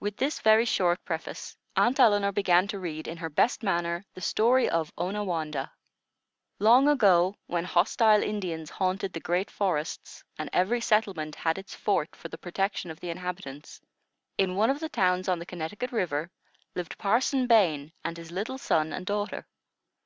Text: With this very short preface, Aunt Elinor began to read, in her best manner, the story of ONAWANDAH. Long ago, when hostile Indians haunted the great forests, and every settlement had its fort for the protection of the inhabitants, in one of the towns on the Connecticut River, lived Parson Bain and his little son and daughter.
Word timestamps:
With 0.00 0.16
this 0.16 0.40
very 0.40 0.64
short 0.64 1.04
preface, 1.04 1.54
Aunt 1.76 2.00
Elinor 2.00 2.32
began 2.32 2.66
to 2.68 2.78
read, 2.78 3.06
in 3.06 3.18
her 3.18 3.28
best 3.28 3.62
manner, 3.62 4.06
the 4.14 4.22
story 4.22 4.66
of 4.66 4.90
ONAWANDAH. 4.96 5.70
Long 6.58 6.88
ago, 6.88 7.36
when 7.48 7.66
hostile 7.66 8.22
Indians 8.22 8.70
haunted 8.70 9.12
the 9.12 9.20
great 9.20 9.50
forests, 9.50 10.24
and 10.38 10.48
every 10.54 10.80
settlement 10.80 11.34
had 11.34 11.58
its 11.58 11.74
fort 11.74 12.16
for 12.16 12.28
the 12.28 12.38
protection 12.38 12.90
of 12.90 13.00
the 13.00 13.10
inhabitants, 13.10 13.82
in 14.38 14.56
one 14.56 14.70
of 14.70 14.80
the 14.80 14.88
towns 14.88 15.28
on 15.28 15.38
the 15.38 15.44
Connecticut 15.44 15.92
River, 15.92 16.30
lived 16.74 16.96
Parson 16.96 17.46
Bain 17.46 17.92
and 18.02 18.16
his 18.16 18.32
little 18.32 18.56
son 18.56 18.94
and 18.94 19.04
daughter. 19.04 19.46